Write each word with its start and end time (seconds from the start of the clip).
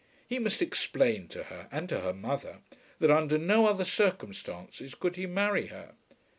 He 0.27 0.39
must 0.39 0.63
explain 0.63 1.27
to 1.27 1.43
her, 1.43 1.67
and 1.71 1.87
to 1.89 1.99
her 1.99 2.11
mother, 2.11 2.61
that 2.97 3.11
under 3.11 3.37
no 3.37 3.67
other 3.67 3.85
circumstances 3.85 4.95
could 4.95 5.15
he 5.15 5.27
marry 5.27 5.67
her. 5.67 5.93